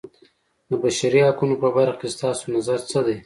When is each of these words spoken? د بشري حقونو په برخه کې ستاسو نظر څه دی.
د 0.69 0.71
بشري 0.83 1.19
حقونو 1.27 1.55
په 1.63 1.67
برخه 1.75 1.97
کې 1.99 2.07
ستاسو 2.15 2.43
نظر 2.55 2.79
څه 2.89 2.99
دی. 3.07 3.17